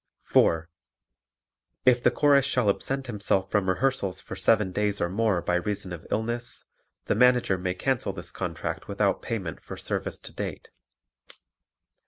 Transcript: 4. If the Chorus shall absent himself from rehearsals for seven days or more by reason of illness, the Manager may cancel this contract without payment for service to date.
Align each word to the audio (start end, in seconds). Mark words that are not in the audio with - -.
4. 0.23 0.67
If 1.85 2.01
the 2.01 2.09
Chorus 2.09 2.43
shall 2.43 2.71
absent 2.71 3.05
himself 3.05 3.51
from 3.51 3.69
rehearsals 3.69 4.19
for 4.19 4.35
seven 4.35 4.71
days 4.71 4.99
or 4.99 5.09
more 5.11 5.43
by 5.43 5.53
reason 5.53 5.93
of 5.93 6.07
illness, 6.09 6.65
the 7.05 7.13
Manager 7.13 7.55
may 7.59 7.75
cancel 7.75 8.11
this 8.11 8.31
contract 8.31 8.87
without 8.87 9.21
payment 9.21 9.61
for 9.61 9.77
service 9.77 10.17
to 10.21 10.33
date. 10.33 10.69